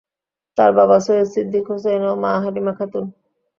তার 0.57 0.71
বাবা 0.77 0.97
সৈয়দ 1.05 1.27
সিদ্দিক 1.33 1.65
হুসাইন 1.69 2.03
ও 2.03 2.13
মা 2.23 2.31
হালিমা 2.43 2.73
খাতুন। 2.77 3.05